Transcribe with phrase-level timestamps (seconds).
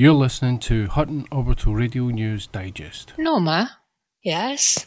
[0.00, 3.12] You're listening to Hutton Orbital Radio News Digest.
[3.18, 3.76] Norma,
[4.24, 4.86] Yes?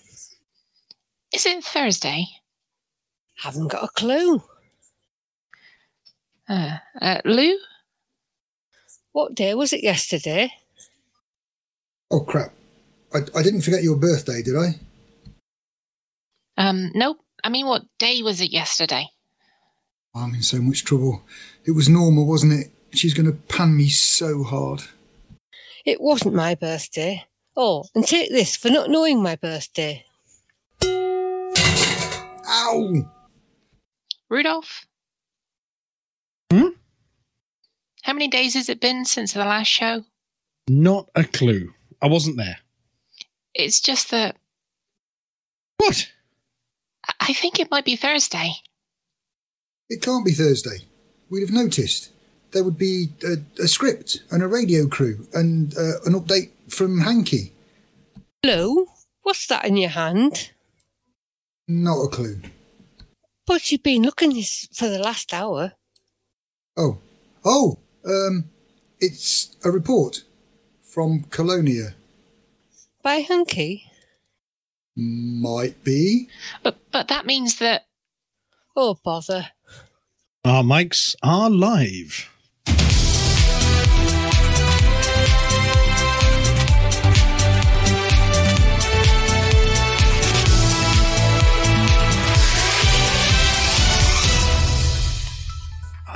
[1.31, 2.25] is it Thursday?
[3.37, 4.41] Haven't got a clue.
[6.49, 7.59] Uh, uh, Lou?
[9.11, 10.51] What day was it yesterday?
[12.09, 12.51] Oh crap!
[13.13, 14.79] I, I didn't forget your birthday, did I?
[16.57, 17.19] Um, nope.
[17.43, 19.09] I mean, what day was it yesterday?
[20.15, 21.21] I'm in so much trouble.
[21.65, 22.71] It was Norma, wasn't it?
[22.95, 24.81] She's going to pan me so hard.
[25.85, 27.25] It wasn't my birthday.
[27.55, 30.05] Oh, and take this for not knowing my birthday.
[32.45, 33.09] Ow!
[34.29, 34.85] Rudolph?
[36.51, 36.69] Hmm?
[38.03, 40.03] How many days has it been since the last show?
[40.67, 41.73] Not a clue.
[42.01, 42.57] I wasn't there.
[43.53, 44.37] It's just that
[45.77, 46.11] What?
[47.07, 48.53] I- I think it might be Thursday.
[49.89, 50.87] It can't be Thursday.
[51.29, 52.09] We'd have noticed.
[52.53, 56.99] There would be a, a script and a radio crew and uh, an update from
[57.01, 57.51] Hanky.
[58.43, 58.85] Hello,
[59.23, 60.51] what's that in your hand?
[61.67, 62.41] Not a clue.
[63.45, 65.73] But you've been looking this for the last hour.
[66.77, 66.99] Oh,
[67.43, 68.45] oh, um,
[68.99, 70.23] it's a report
[70.81, 71.95] from Colonia.
[73.01, 73.91] By Hunky?
[74.95, 76.29] Might be.
[76.61, 77.87] But but that means that
[78.75, 79.49] Oh, bother.
[80.45, 82.29] Our mics are live.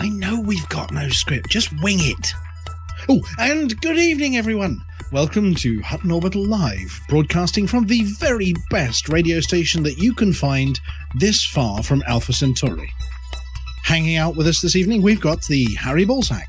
[0.08, 2.32] I know we've got no script, just wing it.
[3.10, 4.82] Oh, and good evening, everyone.
[5.12, 10.32] Welcome to Hutton Orbital Live, broadcasting from the very best radio station that you can
[10.32, 10.80] find
[11.16, 12.90] this far from Alpha Centauri.
[13.84, 16.48] Hanging out with us this evening, we've got the Harry Ballsack.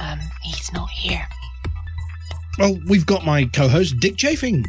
[0.00, 1.28] um he's not here.
[2.58, 4.66] Well, we've got my co host, Dick Chafing.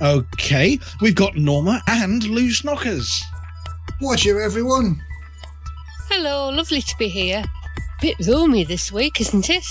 [0.00, 3.20] Okay, we've got Norma and Lou Snockers.
[4.00, 5.02] Watch you, everyone.
[6.08, 7.44] Hello, lovely to be here.
[8.00, 9.64] Bit roomy this week, isn't it?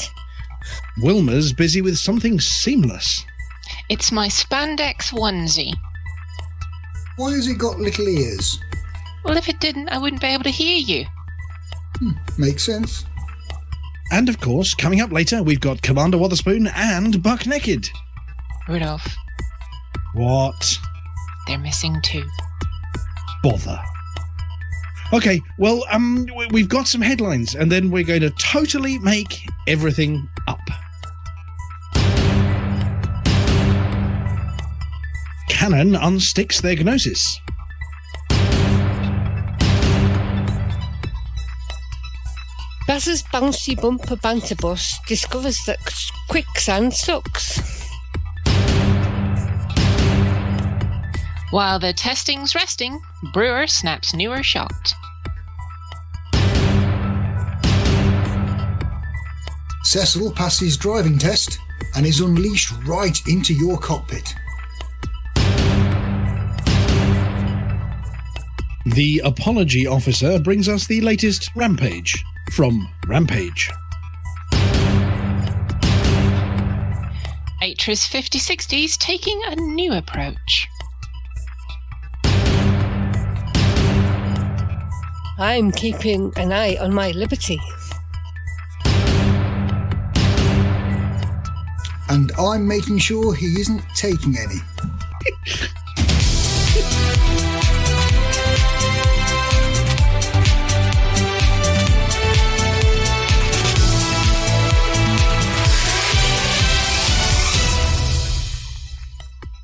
[1.01, 3.25] Wilma's busy with something seamless.
[3.89, 5.73] It's my spandex onesie.
[7.17, 8.59] Why has it got little ears?
[9.25, 11.05] Well, if it didn't, I wouldn't be able to hear you.
[11.97, 13.05] Hmm, makes sense.
[14.11, 17.89] And of course, coming up later, we've got Commander Wotherspoon and Buck Naked.
[18.67, 19.07] Rudolph,
[20.13, 20.77] What?
[21.47, 22.23] they're missing too.
[23.43, 23.79] Bother.
[25.11, 29.47] Okay, well, um, we- we've got some headlines, and then we're going to totally make
[29.67, 30.59] everything up.
[35.49, 37.39] Canonn unsticks their gnosis.
[42.87, 45.79] Baz's bouncy bumper banter bus discovers that
[46.27, 47.78] quicksand sucks.
[51.51, 53.01] While the testing's resting,
[53.33, 54.93] Brewer snaps newer shot.
[59.83, 61.57] Cecil passes driving test
[61.95, 64.35] and is unleashed right into your cockpit.
[68.85, 73.71] The apology officer brings us the latest rampage from Rampage.
[77.63, 80.67] Atris 5060's taking a new approach.
[85.41, 87.61] I'm keeping an eye on my liberty.
[92.09, 94.59] And I'm making sure he isn't taking any.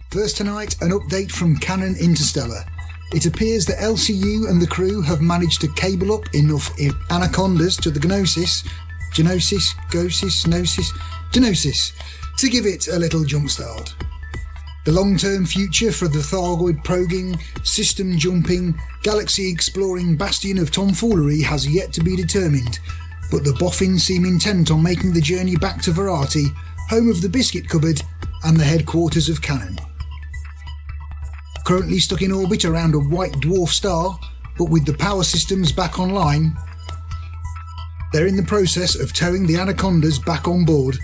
[0.09, 2.64] First tonight, an update from Canonn Interstellar.
[3.13, 6.71] It appears that LCU and the crew have managed to cable up enough
[7.11, 8.63] anacondas to the Gnosis,
[9.13, 10.91] Genosis, Gosis, Gnosis,
[11.31, 11.93] Genosis,
[12.37, 13.93] to give it a little jumpstart.
[14.85, 21.41] The long term future for the Thargoid probing, system jumping, galaxy exploring bastion of tomfoolery
[21.41, 22.79] has yet to be determined,
[23.31, 26.53] but the boffins seem intent on making the journey back to Varati,
[26.90, 28.01] home of the biscuit cupboard
[28.43, 29.79] and the headquarters of Canonn.
[31.66, 34.20] Currently stuck in orbit around a white dwarf star,
[34.56, 36.56] but with the power systems back online,
[38.14, 41.00] they're in the process of towing the anacondas back on board.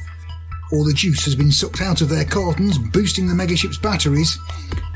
[0.71, 4.37] All the juice has been sucked out of their cartons, boosting the megaship's batteries,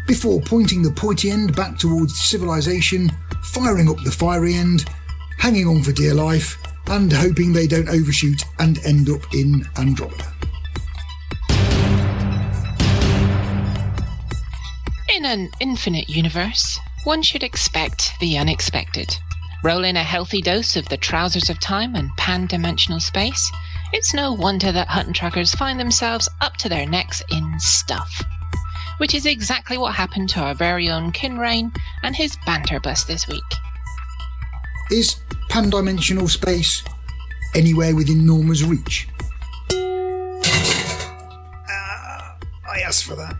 [0.07, 3.11] before pointing the pointy end back towards civilization,
[3.41, 4.85] firing up the fiery end,
[5.39, 6.57] hanging on for dear life,
[6.87, 10.31] and hoping they don't overshoot and end up in Andromeda.
[15.15, 19.15] In an infinite universe, one should expect the unexpected.
[19.63, 23.49] Roll in a healthy dose of the trousers of time and pan dimensional space.
[23.93, 28.11] It's no wonder that Hutton truckers find themselves up to their necks in stuff.
[28.97, 31.73] Which is exactly what happened to our very own Kinrain
[32.03, 33.41] and his banter bus this week.
[34.91, 35.15] Is
[35.47, 36.83] pan-dimensional space
[37.55, 39.07] anywhere within Norma's reach?
[39.69, 39.75] Uh,
[41.69, 43.37] I asked for that.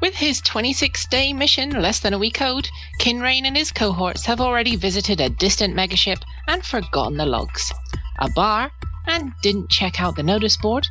[0.00, 4.40] With his 26 day mission less than a week old, Kinrain and his cohorts have
[4.40, 7.70] already visited a distant megaship and forgotten the logs,
[8.18, 8.70] a bar,
[9.06, 10.86] and didn't check out the notice board,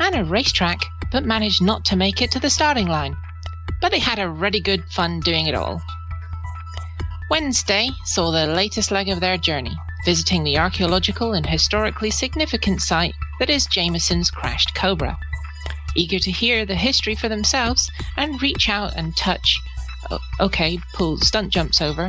[0.00, 0.80] and a racetrack,
[1.12, 3.14] but managed not to make it to the starting line.
[3.82, 5.82] But they had a really good fun doing it all.
[7.28, 9.76] Wednesday saw the latest leg of their journey,
[10.06, 15.18] visiting the archaeological and historically significant site that is Jameson's crashed Cobra
[15.96, 19.60] eager to hear the history for themselves and reach out and touch,
[20.40, 22.08] okay, pull stunt jumps over,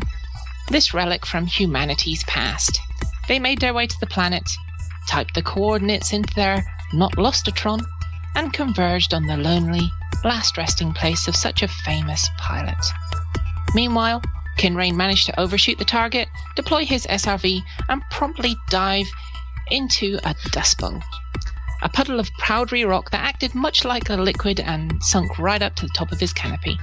[0.70, 2.80] this relic from humanity's past.
[3.28, 4.50] They made their way to the planet,
[5.08, 7.84] typed the coordinates into their not lostotron,
[8.36, 9.90] and converged on the lonely,
[10.24, 12.76] last resting place of such a famous pilot.
[13.74, 14.22] Meanwhile,
[14.58, 19.08] Kinrain managed to overshoot the target, deploy his SRV, and promptly dive
[19.70, 20.82] into a dust
[21.82, 25.76] a puddle of powdery rock that acted much like a liquid and sunk right up
[25.76, 26.78] to the top of his canopy.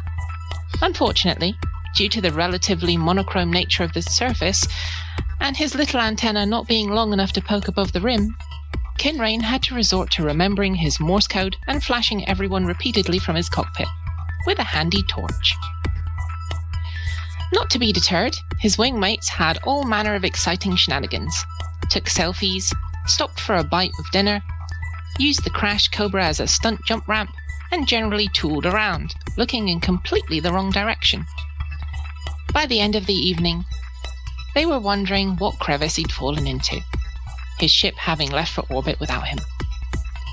[0.80, 1.56] Unfortunately,
[1.94, 4.66] due to the relatively monochrome nature of the surface,
[5.40, 8.36] and his little antenna not being long enough to poke above the rim,
[8.98, 13.48] Kinrain had to resort to remembering his Morse code and flashing everyone repeatedly from his
[13.48, 13.88] cockpit
[14.46, 15.54] with a handy torch.
[17.52, 21.44] Not to be deterred, his wingmates had all manner of exciting shenanigans,
[21.90, 22.72] took selfies,
[23.06, 24.42] stopped for a bite of dinner,
[25.18, 27.30] used the Crash Cobra as a stunt jump ramp,
[27.70, 31.24] and generally tooled around, looking in completely the wrong direction.
[32.52, 33.64] By the end of the evening,
[34.54, 36.80] they were wondering what crevice he'd fallen into,
[37.58, 39.38] his ship having left for orbit without him,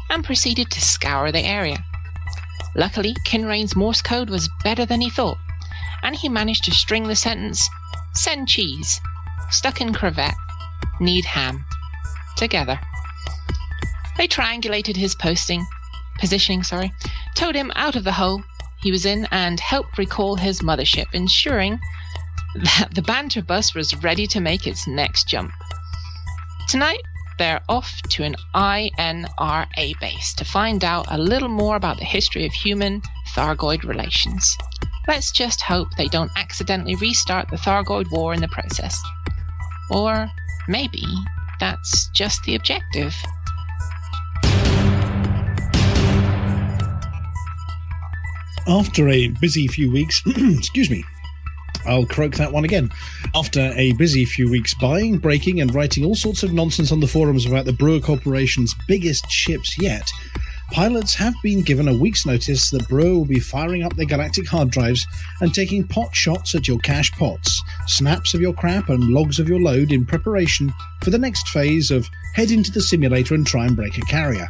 [0.10, 1.84] and proceeded to scour the area.
[2.76, 5.38] Luckily, Kinrain's Morse code was better than he thought,
[6.04, 7.70] and he managed to string the sentence,
[8.14, 9.00] send cheese,
[9.50, 10.36] stuck in crevette,
[11.00, 11.64] need ham,
[12.36, 12.80] together.
[14.20, 15.66] They triangulated his posting,
[16.20, 16.92] positioning, sorry,
[17.36, 18.44] towed him out of the hole
[18.82, 21.80] he was in, and helped recall his mothership, ensuring
[22.56, 25.54] that the banter bus was ready to make its next jump.
[26.68, 27.00] Tonight,
[27.38, 32.46] they're off to an INRA base to find out a little more about the history
[32.46, 33.02] of human
[33.34, 34.58] Thargoid relations.
[35.08, 39.02] Let's just hope they don't accidentally restart the Thargoid War in the process.
[39.90, 40.30] Or
[40.68, 41.06] maybe
[41.62, 43.16] that's just the objective.
[48.70, 51.04] After a busy few weeks, excuse me,
[51.88, 52.92] I'll croak that one again.
[53.34, 57.08] After a busy few weeks buying, breaking, and writing all sorts of nonsense on the
[57.08, 60.08] forums about the Brewer Corporation's biggest ships yet,
[60.72, 64.48] pilots have been given a week's notice that Brewer will be firing up their galactic
[64.48, 65.06] hard drives
[65.42, 69.50] and taking pot shots at your cache pots, snaps of your crap, and logs of
[69.50, 70.72] your load in preparation
[71.04, 74.48] for the next phase of head into the simulator and try and break a carrier.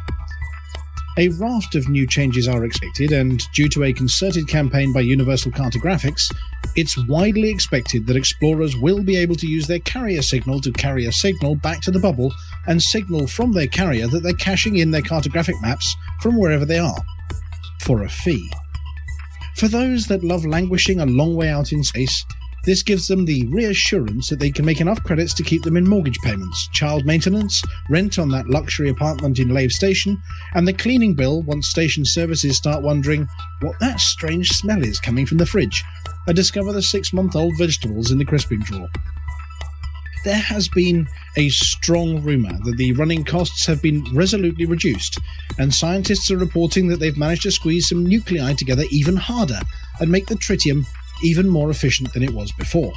[1.18, 5.50] A raft of new changes are expected, and due to a concerted campaign by Universal
[5.50, 6.32] Cartographics,
[6.76, 11.06] it's widely expected that explorers will be able to use their carrier signal to carry
[11.06, 12.32] a signal back to the bubble
[12.68, 16.78] and signal from their carrier that they're caching in their cartographic maps from wherever they
[16.78, 17.02] are,
[17.80, 18.48] for a fee.
[19.56, 22.24] For those that love languishing a long way out in space,
[22.64, 25.88] this gives them the reassurance that they can make enough credits to keep them in
[25.88, 30.20] mortgage payments, child maintenance, rent on that luxury apartment in Lave Station,
[30.54, 33.26] and the cleaning bill once station services start wondering
[33.60, 35.84] what that strange smell is coming from the fridge
[36.26, 38.88] and discover the six month old vegetables in the crisping drawer.
[40.22, 45.18] There has been a strong rumour that the running costs have been resolutely reduced,
[45.58, 49.60] and scientists are reporting that they've managed to squeeze some nuclei together even harder
[49.98, 50.84] and make the tritium
[51.22, 52.92] even more efficient than it was before.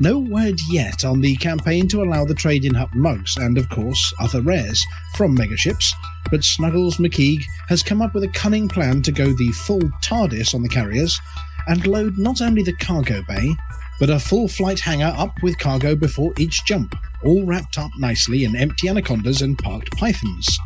[0.00, 3.68] No word yet on the campaign to allow the trade in Hutton mugs and, of
[3.68, 4.84] course, other rares
[5.16, 5.92] from megaships,
[6.30, 10.54] but Snuggles McKeague has come up with a cunning plan to go the full TARDIS
[10.54, 11.18] on the carriers
[11.66, 13.56] and load not only the cargo bay,
[13.98, 16.94] but a full flight hangar up with cargo before each jump,
[17.24, 20.58] all wrapped up nicely in empty anacondas and parked pythons.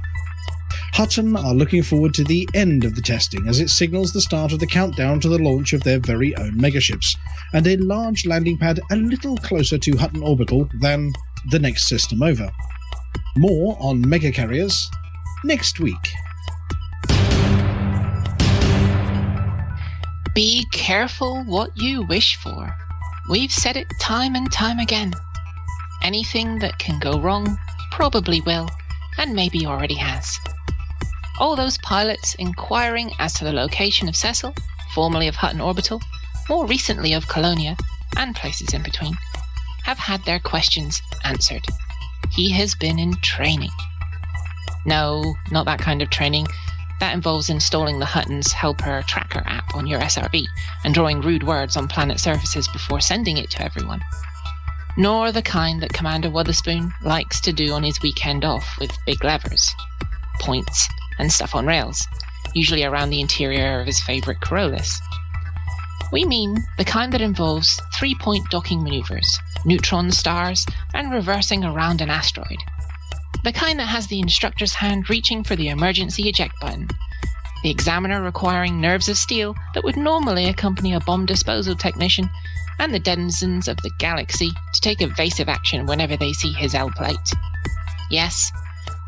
[0.93, 4.53] Hutton are looking forward to the end of the testing as it signals the start
[4.53, 7.17] of the countdown to the launch of their very own megaships,
[7.55, 11.15] and a large landing pad a little closer to Hutton Orbital than
[11.51, 12.51] the next system over.
[13.39, 14.91] More on mega carriers
[15.45, 15.97] next week.
[20.35, 22.77] Be careful what you wish for.
[23.31, 25.15] We've said it time and time again.
[26.03, 27.57] Anything that can go wrong
[27.91, 28.69] probably will,
[29.17, 30.39] and maybe already has.
[31.39, 34.55] All those pilots inquiring as to the location of Cecil,
[34.95, 36.01] formerly of Hutton Orbital,
[36.49, 37.77] more recently of Colonia,
[38.17, 39.17] and places in between,
[39.85, 41.67] have had their questions answered.
[42.31, 43.71] He has been in training.
[44.85, 46.47] No, not that kind of training.
[47.01, 50.45] That involves installing the Hutton's Helper Tracker app on your SRV
[50.85, 54.01] and drawing rude words on planet surfaces before sending it to everyone.
[54.97, 59.25] Nor the kind that Commander Wotherspoon likes to do on his weekend off with big
[59.25, 59.75] levers,
[60.41, 60.89] points,
[61.23, 62.07] and stuff on rails,
[62.53, 64.93] usually around the interior of his favourite Coriolis.
[66.13, 72.01] We mean the kind that involves three point docking maneuvers, neutron stars, and reversing around
[72.01, 72.59] an asteroid.
[73.45, 76.89] The kind that has the instructor's hand reaching for the emergency eject button.
[77.63, 82.29] The examiner requiring nerves of steel that would normally accompany a bomb disposal technician,
[82.81, 86.91] and the denizens of the galaxy to take evasive action whenever they see his L
[86.91, 87.33] plate.
[88.11, 88.51] Yes,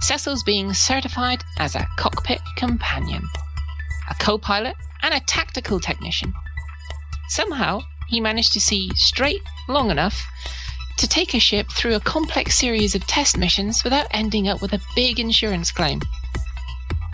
[0.04, 3.26] Cecil's being certified as a cockpit companion,
[4.10, 6.30] a co pilot, and a tactical technician.
[7.28, 10.22] Somehow, he managed to see straight long enough
[10.98, 14.74] to take a ship through a complex series of test missions without ending up with
[14.74, 16.02] a big insurance claim.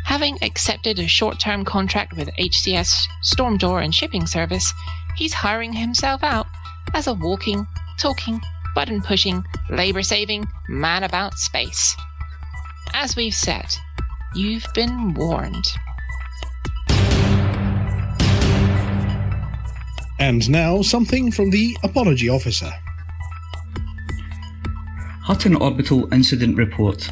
[0.06, 4.74] Having accepted a short term contract with HCS Storm Door and Shipping Service,
[5.14, 6.48] he's hiring himself out
[6.92, 7.68] as a walking,
[8.00, 8.40] talking,
[8.74, 11.94] button pushing, labour saving man about space.
[12.94, 13.74] As we've said,
[14.34, 15.64] you've been warned.
[20.18, 22.70] And now, something from the apology officer.
[25.22, 27.10] Hutton Orbital Incident Report.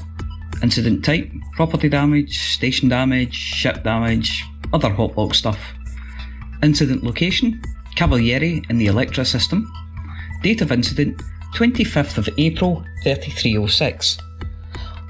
[0.63, 5.59] Incident type, property damage, station damage, ship damage, other hotbox stuff.
[6.63, 7.63] Incident location,
[7.95, 9.73] Cavalieri in the Electra system.
[10.43, 11.23] Date of incident,
[11.55, 14.19] 25th of April 3306.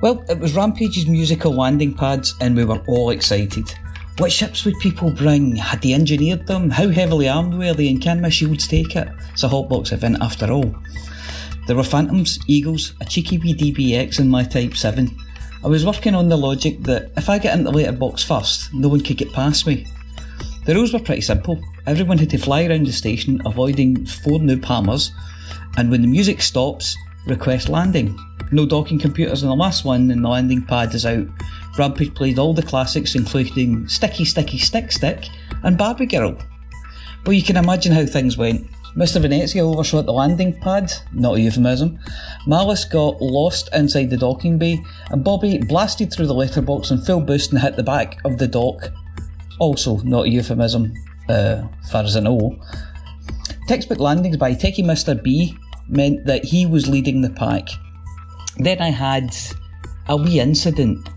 [0.00, 3.64] Well, it was Rampage's musical landing pads and we were all excited.
[4.19, 5.57] What ships would people bring?
[5.57, 6.71] Had they engineered them?
[6.71, 7.88] How heavily armed were they?
[7.88, 9.09] And can my shields take it?
[9.33, 10.73] It's a hotbox event after all.
[11.67, 15.11] There were Phantoms, Eagles, a cheeky wee DBX in my Type 7.
[15.64, 18.87] I was working on the logic that if I get into the letterbox first, no
[18.87, 19.85] one could get past me.
[20.64, 21.61] The rules were pretty simple.
[21.87, 25.11] Everyone had to fly around the station, avoiding four new Palmers,
[25.76, 26.97] and when the music stops,
[27.28, 28.16] request landing.
[28.50, 31.26] No docking computers on the last one, and the landing pad is out.
[31.78, 35.28] Rampage played all the classics, including Sticky Sticky Stick Stick
[35.62, 36.37] and Barbie Girl.
[37.25, 38.66] But you can imagine how things went.
[38.97, 39.20] Mr.
[39.20, 41.99] Venezia overshot the landing pad, not a euphemism.
[42.47, 47.20] Malice got lost inside the docking bay, and Bobby blasted through the letterbox in full
[47.20, 48.90] boost and hit the back of the dock.
[49.58, 50.94] Also, not a euphemism,
[51.28, 52.58] uh, far as I know.
[53.68, 55.23] Textbook landings by Techie Mr.
[55.23, 55.56] B
[55.88, 57.68] meant that he was leading the pack.
[58.59, 59.35] Then I had
[60.09, 61.09] a wee incident.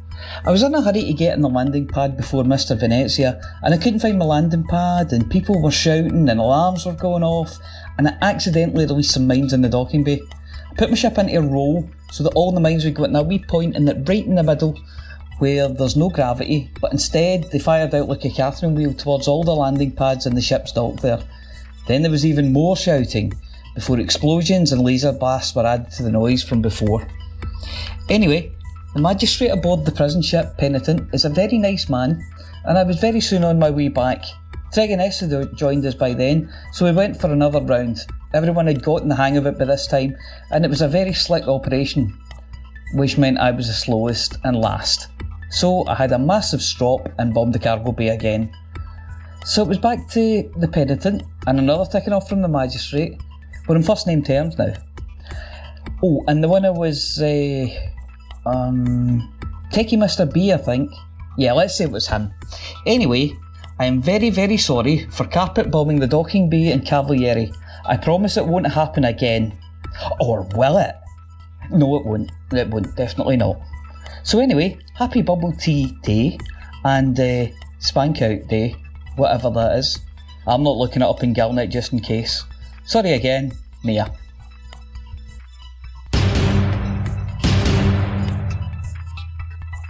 [0.45, 2.79] I was in a hurry to get on the landing pad before Mr.
[2.79, 6.93] Venezia, and I couldn't find my landing pad, and people were shouting, and alarms were
[6.93, 7.57] going off,
[7.97, 10.21] and I accidentally released some mines in the docking bay.
[10.71, 13.15] I put my ship into a roll so that all the mines would go in
[13.15, 14.79] a wee point in it right in the middle
[15.39, 19.43] where there's no gravity, but instead they fired out like a Catherine wheel towards all
[19.43, 21.23] the landing pads and the ship's dock there.
[21.87, 23.33] Then there was even more shouting
[23.75, 27.07] before explosions and laser blasts were added to the noise from before.
[28.09, 28.51] Anyway,
[28.93, 32.21] the magistrate aboard the prison ship Penitent is a very nice man,
[32.65, 34.23] and I was very soon on my way back.
[34.73, 37.99] Tregoness had joined us by then, so we went for another round.
[38.33, 40.15] Everyone had gotten the hang of it by this time,
[40.49, 42.17] and it was a very slick operation,
[42.93, 45.07] which meant I was the slowest and last.
[45.49, 48.53] So I had a massive strop and bombed the cargo bay again.
[49.43, 53.19] So it was back to the penitent and another ticking off from the magistrate.
[53.67, 54.73] We're in first name terms now.
[56.03, 57.67] Oh, and the winner was uh,
[58.45, 59.31] um,
[59.71, 60.31] Techie Mr.
[60.31, 60.91] B, I think.
[61.37, 62.33] Yeah, let's say it was him.
[62.85, 63.31] Anyway,
[63.79, 67.51] I am very, very sorry for carpet bombing the docking bay in Cavalieri.
[67.85, 69.57] I promise it won't happen again.
[70.19, 70.95] Or will it?
[71.71, 72.31] No, it won't.
[72.51, 72.95] It won't.
[72.95, 73.59] Definitely not.
[74.23, 76.37] So anyway, happy bubble tea day
[76.83, 77.47] and uh,
[77.79, 78.75] spank out day,
[79.15, 79.99] whatever that is.
[80.47, 82.43] I'm not looking it up in Galnet just in case.
[82.91, 83.53] Sorry again,
[83.85, 84.13] Mia.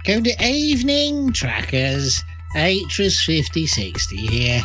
[0.04, 2.22] Good evening, trackers.
[2.54, 4.62] Atris 5060 here.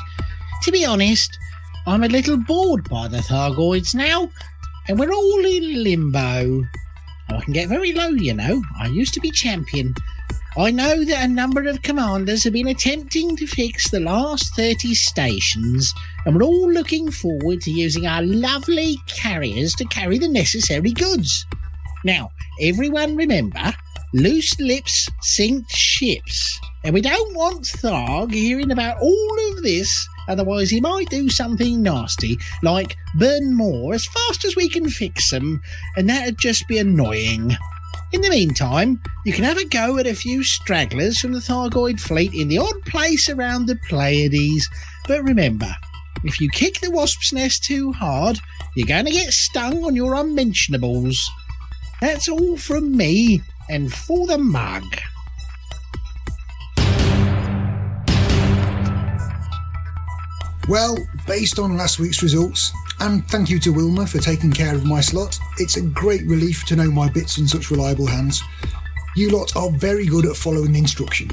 [0.61, 1.35] To be honest,
[1.87, 4.29] I'm a little bored by the Thargoids now,
[4.87, 6.61] and we're all in limbo.
[7.29, 8.61] I can get very low, you know.
[8.79, 9.95] I used to be champion.
[10.57, 14.95] I know that a number of commanders have been attempting to fix the last 30
[14.95, 15.93] stations,
[16.25, 21.45] and we're all looking forward to using our lovely carriers to carry the necessary goods.
[22.03, 23.71] Now, everyone remember,
[24.15, 30.71] loose lips sink ships, and we don't want Tharg hearing about all of this, otherwise
[30.71, 35.61] he might do something nasty, like burn more as fast as we can fix them,
[35.95, 37.55] and that'd just be annoying.
[38.13, 41.99] In the meantime, you can have a go at a few stragglers from the Thargoid
[41.99, 44.69] fleet in the odd place around the Pleiades.
[45.09, 45.75] But remember,
[46.23, 48.39] if you kick the wasp's nest too hard,
[48.77, 51.29] you're going to get stung on your unmentionables.
[51.99, 54.85] That's all from me, and for the mug.
[60.69, 64.85] Well, based on last week's results, and thank you to Wilma for taking care of
[64.85, 68.41] my slot, it's a great relief to know my bits in such reliable hands.
[69.15, 71.31] You lot are very good at following instruction.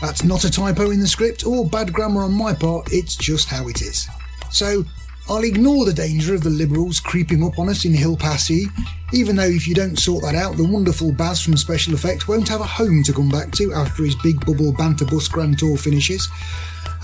[0.00, 3.48] That's not a typo in the script or bad grammar on my part, it's just
[3.48, 4.08] how it is.
[4.50, 4.84] So,
[5.28, 8.66] I'll ignore the danger of the Liberals creeping up on us in Hill Passy,
[9.12, 12.48] even though if you don't sort that out, the wonderful Baz from Special Effect won't
[12.48, 15.76] have a home to come back to after his big bubble banter bus grand tour
[15.76, 16.28] finishes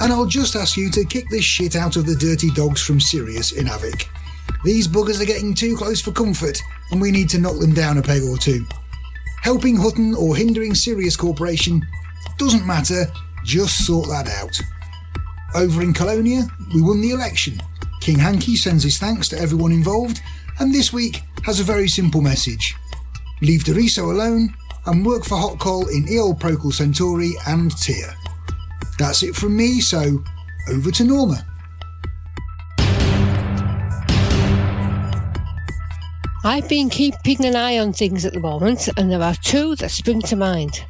[0.01, 3.01] and I'll just ask you to kick this shit out of the dirty dogs from
[3.01, 4.09] Sirius in Havoc.
[4.65, 6.59] These buggers are getting too close for comfort,
[6.91, 8.67] and we need to knock them down a peg or two.
[9.43, 11.83] Helping Hutton or hindering Sirius Corporation
[12.39, 13.07] doesn't matter,
[13.45, 14.59] just sort that out.
[15.55, 17.61] Over in Colonia, we won the election.
[18.05, 20.21] King Hanky sends his thanks to everyone involved,
[20.61, 22.75] and this week has a very simple message.
[23.41, 28.15] Leave Doriso alone and work for Hot Call in Eol Procol Centauri and Tyr.
[28.99, 30.23] That's it from me, so
[30.69, 31.47] over to Norma.
[36.45, 39.91] I've been keeping an eye on things at the moment, and there are two that
[39.91, 40.85] spring to mind.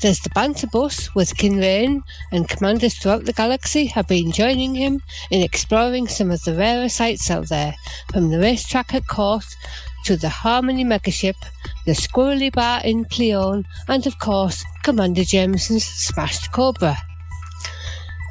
[0.00, 5.02] There's the banter bus with Kinrain, and commanders throughout the galaxy have been joining him
[5.30, 7.74] in exploring some of the rarer sights out there,
[8.12, 9.44] from the racetrack at Court
[10.04, 11.34] to the Harmony megaship,
[11.84, 16.96] the Squirrely Bar in Pleon, and of course, Commander Jameson's smashed Cobra.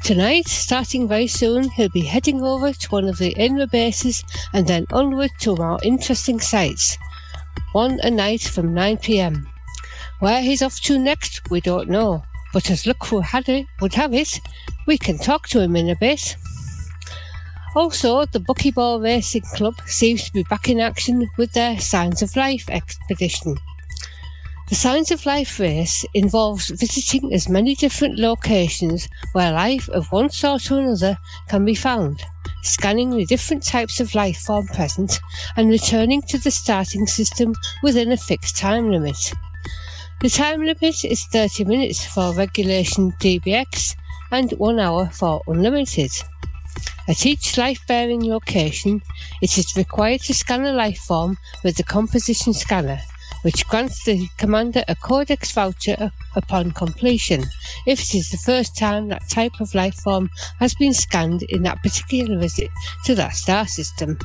[0.02, 4.66] Tonight, starting very soon, he'll be heading over to one of the INRA bases and
[4.66, 6.96] then onward to more interesting sites.
[7.72, 9.46] One a night from 9pm.
[10.18, 14.40] Where he's off to next, we don't know, but as luck would have it,
[14.86, 16.36] we can talk to him in a bit.
[17.74, 22.34] Also, the Buckyball Racing Club seems to be back in action with their Signs of
[22.34, 23.56] Life expedition.
[24.70, 30.30] The Signs of Life race involves visiting as many different locations where life of one
[30.30, 32.22] sort or another can be found,
[32.62, 35.20] scanning the different types of life form present,
[35.58, 39.34] and returning to the starting system within a fixed time limit.
[40.22, 43.94] The time limit is 30 minutes for regulation DBX
[44.32, 46.10] and 1 hour for unlimited.
[47.06, 49.02] At each life bearing location,
[49.42, 53.00] it is required to scan a life form with the composition scanner
[53.46, 57.44] which grants the commander a Codex voucher upon completion
[57.86, 60.28] if it is the first time that type of life form
[60.58, 62.68] has been scanned in that particular visit
[63.04, 64.18] to that star system,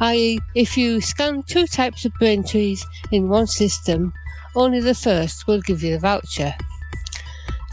[0.00, 4.12] i.e., if you scan two types of brain trees in one system,
[4.56, 6.52] only the first will give you the voucher.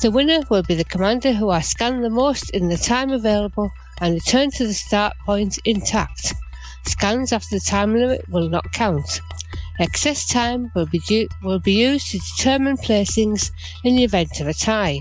[0.04, 3.72] The winner will be the commander who has scanned the most in the time available
[4.02, 6.36] and returned to the start point intact.
[6.86, 9.20] Scans after the time limit will not count.
[9.80, 13.52] Excess time will be, will be used to determine placings
[13.84, 15.00] in the event of a tie.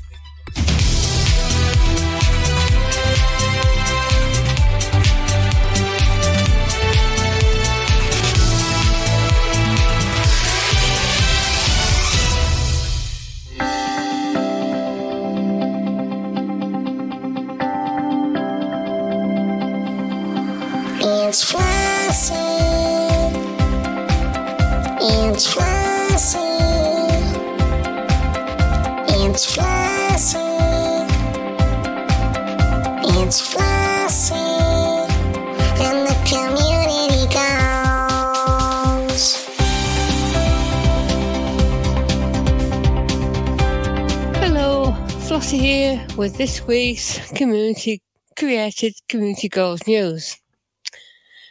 [45.36, 48.00] Flossie here with this week's community
[48.38, 50.38] created community goals news.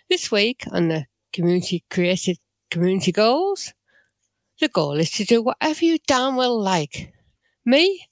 [0.10, 2.40] This week on the community created
[2.72, 3.74] community goals,
[4.60, 7.14] the goal is to do whatever you damn well like.
[7.64, 8.08] Me?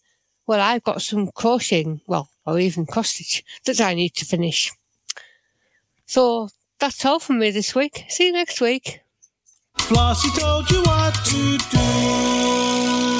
[0.46, 4.72] Well, I've got some crocheting, well, or even cross stitch that I need to finish.
[6.06, 8.06] So that's all from me this week.
[8.10, 9.02] See you next week.
[9.80, 13.13] Flossie told you what to do.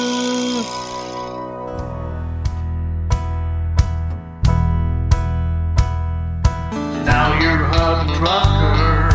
[7.04, 9.12] Now you're a hot trucker.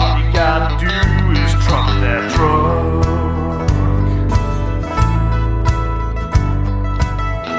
[0.00, 0.88] All you gotta do
[1.36, 3.04] is truck that truck.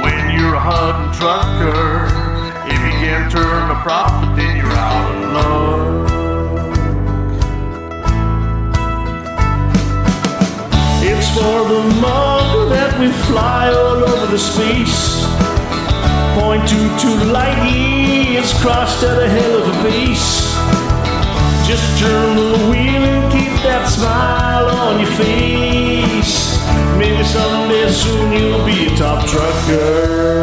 [0.04, 2.10] When you're a hot trucker,
[2.66, 6.08] if you can't turn a profit, then you're out of luck.
[11.04, 15.26] It's for the mug that we fly all over the space.
[16.40, 17.26] Point two to
[18.38, 20.54] years crossed at a hell of a pace.
[21.68, 26.58] Just turn the wheel and keep that smile on your face.
[26.98, 30.38] Maybe someday soon you'll be a top trucker.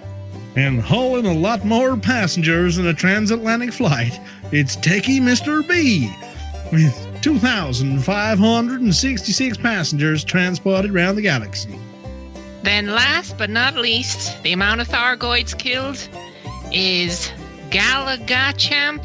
[0.56, 4.20] And hauling a lot more passengers than a transatlantic flight,
[4.52, 5.68] it's Techie Mr.
[5.68, 6.16] B
[6.72, 11.76] with 2,566 passengers transported around the galaxy.
[12.64, 16.08] Then, last but not least, the amount of Thargoids killed
[16.72, 17.32] is
[17.70, 19.04] Galagachamp,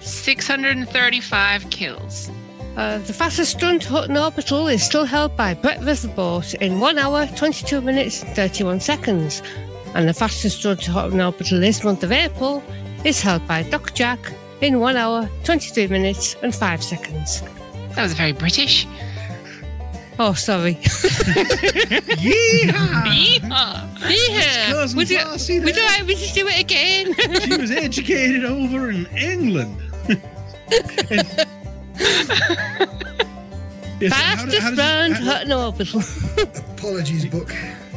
[0.00, 2.30] 635 kills.
[2.76, 7.26] Uh, the fastest stunt Hutton orbital is still held by Brett Rutherford in 1 hour,
[7.34, 9.42] 22 minutes, 31 seconds.
[9.94, 12.62] And the fastest stunt Hutton orbital this month of April
[13.04, 14.20] is held by Doc Jack
[14.60, 17.42] in 1 hour, 23 minutes, and 5 seconds.
[17.94, 18.86] That was very British.
[20.20, 20.74] Oh, sorry.
[22.18, 23.04] Yeehaw!
[23.06, 24.00] Yeehaw.
[24.10, 24.72] Yeah.
[24.72, 25.86] cousin Would you, Flossie would you there.
[25.86, 27.14] like me to do it again?
[27.42, 29.80] she was educated over in England.
[34.00, 36.02] Yes, how do- Fastest how does round this- how- Hutton Orbital.
[36.76, 37.52] Apologies, book.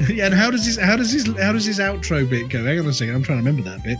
[0.10, 2.64] Yeah, and how does this how does this how does this outro bit go?
[2.66, 4.00] Hang on a second, I'm trying to remember that bit.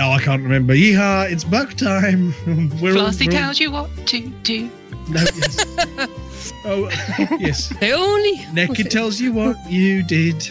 [0.00, 0.74] Oh, I can't remember.
[0.74, 2.34] Yeehaw, it's buck time.
[2.80, 4.68] We're all- Flossie we're all- tells you what to do.
[5.08, 5.64] No, yes.
[6.64, 6.88] Oh,
[7.38, 7.68] yes.
[7.80, 8.44] The only.
[8.52, 10.50] Naked tells you what you did.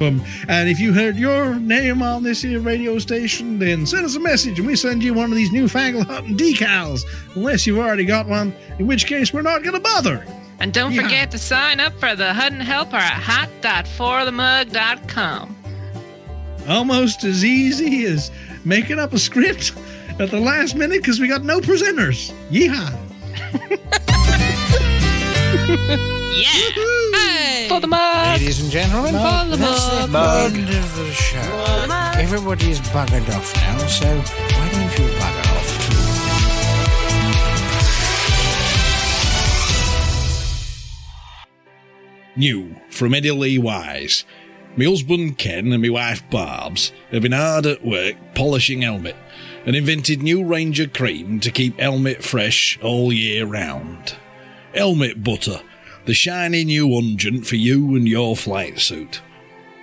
[0.00, 4.14] Um, and if you heard your name on this here radio station, then send us
[4.16, 7.02] a message and we send you one of these newfangled Hutton decals.
[7.34, 10.24] Unless you've already got one, in which case we're not going to bother.
[10.58, 11.02] And don't Yeah.
[11.02, 15.56] forget to sign up for the Hutton Helper at hot.forthemug.com.
[16.68, 18.30] Almost as easy as
[18.64, 19.74] making up a script
[20.18, 22.32] at the last minute because we got no presenters.
[22.50, 22.96] Yeehaw!
[25.70, 26.48] Yeah.
[27.14, 27.66] Hey.
[27.68, 28.40] For the mug.
[28.40, 30.52] Ladies and gentlemen, For the that's the mug.
[30.54, 32.18] end of the show.
[32.18, 35.96] Everybody's buggered off now, so why don't you bugger off too?
[42.36, 44.24] New from Eddie Lee Wise.
[44.76, 49.16] My husband Ken and my wife Barb's have been hard at work polishing helmet
[49.66, 54.14] and invented new Ranger cream to keep helmet fresh all year round.
[54.74, 55.60] Helmet butter,
[56.04, 59.20] the shiny new unguent for you and your flight suit.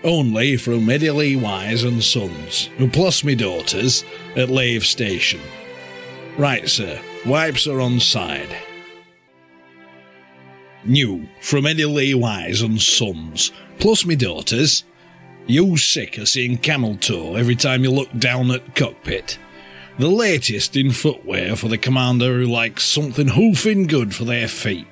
[0.04, 5.42] Only from Eddie Lee Wise and Sons, plus me daughters at Lave Station.
[6.38, 8.56] Right, sir, wipes are on side.
[10.86, 14.84] New from Eddie Lee Wise and Sons, plus me daughters.
[15.48, 19.40] You sick of seeing camel toe every time you look down at cockpit.
[20.00, 24.86] The latest in footwear for the commander who likes something hoofing good for their feet.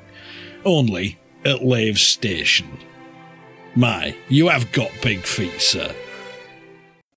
[0.63, 2.79] Only at Lave Station.
[3.75, 5.93] My, you have got big feet, sir.